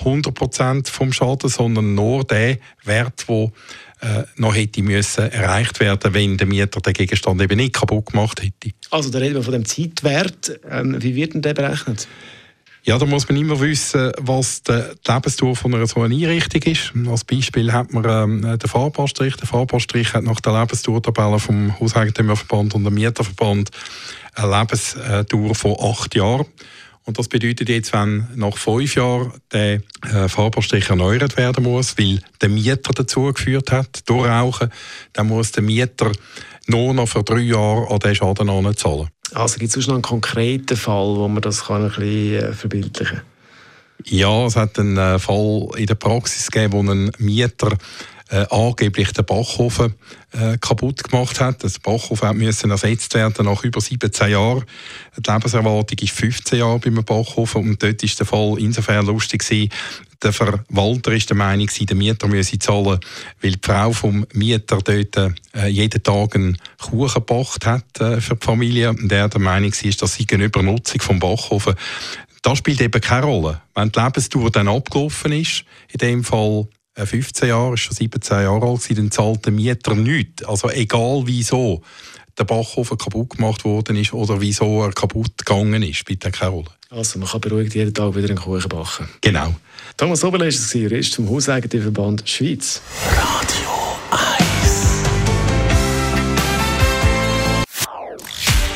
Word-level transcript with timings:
100% 0.00 0.90
vom 0.90 1.12
Schaden, 1.12 1.48
sondern 1.48 1.94
nur 1.94 2.24
den 2.24 2.58
Wert, 2.84 3.24
der 3.28 3.50
äh, 4.02 4.24
noch 4.36 4.54
hätte 4.54 4.82
müssen 4.82 5.30
erreicht 5.32 5.80
werden, 5.80 6.12
wenn 6.12 6.36
der 6.36 6.46
Mieter 6.46 6.80
den 6.80 6.92
Gegenstand 6.92 7.40
eben 7.40 7.56
nicht 7.56 7.72
kaputt 7.72 8.06
gemacht 8.12 8.42
hätte. 8.42 8.74
Also 8.90 9.10
da 9.10 9.18
reden 9.18 9.36
wir 9.36 9.42
von 9.42 9.54
dem 9.54 9.64
Zeitwert. 9.64 10.60
Ähm, 10.70 11.02
wie 11.02 11.14
wird 11.14 11.32
denn 11.32 11.42
der 11.42 11.54
berechnet? 11.54 12.06
Ja, 12.88 12.98
da 12.98 13.04
muss 13.04 13.28
man 13.28 13.36
immer 13.36 13.58
wissen, 13.58 14.12
was 14.20 14.62
die 14.62 14.80
Lebensdauer 15.08 15.56
von 15.56 15.74
einer 15.74 15.88
so 15.88 16.02
einer 16.02 16.14
Einrichtung 16.14 16.62
ist. 16.62 16.92
Als 17.10 17.24
Beispiel 17.24 17.72
hat 17.72 17.92
man 17.92 18.04
ähm, 18.04 18.42
den 18.42 18.70
Fahrbahnstrich. 18.70 19.34
Der 19.34 19.48
Fahrbahnstrich 19.48 20.14
hat 20.14 20.22
nach 20.22 20.40
der 20.40 20.52
Lebensdauertabelle 20.60 21.40
vom 21.40 21.80
Hauseigentümerverband 21.80 22.76
und 22.76 22.84
dem 22.84 22.94
Mieterverband 22.94 23.72
eine 24.36 24.56
Lebensdauer 24.56 25.56
von 25.56 25.76
acht 25.80 26.14
Jahren. 26.14 26.46
Und 27.02 27.18
das 27.18 27.26
bedeutet 27.26 27.68
jetzt, 27.68 27.92
wenn 27.92 28.28
nach 28.36 28.56
fünf 28.56 28.94
Jahren 28.94 29.32
der 29.50 29.80
äh, 30.08 30.28
Fahrbahnstrich 30.28 30.88
erneuert 30.88 31.36
werden 31.36 31.64
muss, 31.64 31.98
weil 31.98 32.20
der 32.40 32.50
Mieter 32.50 32.92
dazu 32.94 33.32
geführt 33.32 33.72
hat, 33.72 34.08
durch 34.08 34.28
Rauchen, 34.28 34.70
dann 35.12 35.26
muss 35.26 35.50
der 35.50 35.64
Mieter 35.64 36.12
nur 36.68 36.94
noch 36.94 37.08
für 37.08 37.24
drei 37.24 37.40
Jahre 37.40 37.90
an 37.90 37.98
diesen 37.98 38.14
Schaden 38.14 38.76
zahlen. 38.76 39.08
Also 39.36 39.58
gibt 39.58 39.76
es 39.76 39.86
noch 39.86 39.94
einen 39.94 40.02
konkreten 40.02 40.76
Fall, 40.78 41.14
wo 41.16 41.28
man 41.28 41.42
das 41.42 41.66
kann 41.66 41.82
ein 41.82 41.88
bisschen 41.88 42.34
äh, 42.34 42.52
verbildlichen 42.54 43.18
kann? 43.18 43.26
Ja, 44.04 44.46
es 44.46 44.56
hat 44.56 44.78
einen 44.78 44.96
äh, 44.96 45.18
Fall 45.18 45.68
in 45.76 45.86
der 45.86 45.94
Praxis 45.94 46.50
gegeben, 46.50 46.72
wo 46.72 46.80
ein 46.82 47.10
Mieter 47.18 47.76
äh, 48.30 48.46
angeblich 48.50 49.12
den 49.12 49.26
Bachhofen 49.26 49.94
äh, 50.32 50.56
kaputt 50.58 51.04
gemacht 51.04 51.38
hat. 51.38 51.62
Der 51.62 51.70
Bachhofen 51.82 52.38
musste 52.38 52.68
ersetzt 52.68 53.14
werden 53.14 53.44
nach 53.44 53.62
über 53.62 53.80
17 53.80 54.30
Jahren. 54.30 54.64
Die 55.18 55.30
Lebenserwartung 55.30 55.98
ist 56.00 56.12
15 56.12 56.58
Jahre 56.58 56.78
beim 56.78 57.04
Bachhofen 57.04 57.62
und 57.62 57.82
dort 57.82 58.02
ist 58.02 58.18
der 58.18 58.26
Fall 58.26 58.56
insofern 58.58 59.06
lustig 59.06 59.46
gewesen. 59.46 59.70
Der 60.22 60.32
Verwalter 60.32 61.12
ist 61.12 61.28
der 61.28 61.36
Meinung, 61.36 61.68
der 61.78 61.96
Mieter 61.96 62.26
müsse 62.28 62.58
zahlen, 62.58 63.00
weil 63.40 63.52
die 63.52 63.60
Frau 63.62 63.92
vom 63.92 64.26
Mieter 64.32 64.78
dort 64.82 65.16
äh, 65.54 65.66
jeden 65.68 66.02
Tag 66.02 66.34
einen 66.34 66.58
Kuchen 66.80 67.14
gebracht 67.14 67.66
hat 67.66 68.00
äh, 68.00 68.20
für 68.20 68.36
die 68.36 68.44
Familie. 68.44 68.90
Und 68.90 69.08
der 69.10 69.28
der 69.28 69.40
Meinung 69.40 69.72
war, 69.72 69.90
dass 69.90 70.14
sie 70.14 70.26
eine 70.32 70.44
Übernutzung 70.44 71.00
vom 71.00 71.18
Bachhofen 71.18 71.74
das 72.46 72.58
spielt 72.58 72.80
eben 72.80 73.00
keine 73.00 73.26
Rolle. 73.26 73.60
Wenn 73.74 73.90
die 73.90 73.98
Lebensdauer 73.98 74.52
dann 74.52 74.68
abgelaufen 74.68 75.32
ist, 75.32 75.64
in 75.90 75.98
dem 75.98 76.22
Fall 76.22 76.68
15 77.04 77.46
äh, 77.46 77.50
Jahre, 77.50 77.74
ist 77.74 77.80
schon 77.80 77.96
17 77.96 78.42
Jahre 78.42 78.66
alt, 78.66 78.98
dann 78.98 79.10
zahlt 79.10 79.44
der 79.44 79.52
Mieter 79.52 79.94
nichts. 79.94 80.44
Also 80.44 80.70
egal 80.70 81.22
wieso 81.26 81.82
der 82.38 82.44
Backofen 82.44 82.98
kaputt 82.98 83.30
gemacht 83.30 83.64
worden 83.64 83.96
ist 83.96 84.12
oder 84.12 84.40
wieso 84.40 84.82
er 84.82 84.92
kaputt 84.92 85.38
gegangen 85.38 85.82
ist, 85.82 85.96
spielt 85.96 86.20
keine 86.32 86.50
Rolle. 86.50 86.66
Also 86.90 87.18
man 87.18 87.28
kann 87.28 87.40
beruhigt 87.40 87.74
jeden 87.74 87.92
Tag 87.92 88.14
wieder 88.14 88.28
einen 88.28 88.38
Kuchen 88.38 88.68
backen. 88.68 89.08
Genau. 89.20 89.54
Thomas 89.96 90.22
Oberle 90.22 90.46
ist 90.46 90.60
es, 90.60 90.72
Jurist 90.74 91.16
vom 91.16 91.28
Hauseigentümerverband 91.28 92.28
Schweiz. 92.28 92.80
Radio 93.10 93.70
1 94.10 94.46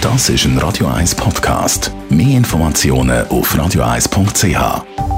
Das 0.00 0.28
ist 0.28 0.44
ein 0.44 0.58
Radio 0.58 0.86
1 0.86 1.14
Podcast. 1.14 1.92
Mehr 2.08 2.38
Informationen 2.38 3.26
auf 3.28 3.54
radio1.ch. 3.54 5.09